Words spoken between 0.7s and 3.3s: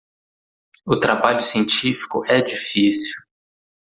O trabalho científico é difícil.